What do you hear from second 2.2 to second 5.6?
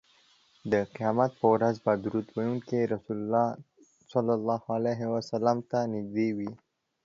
ویونکی رسول الله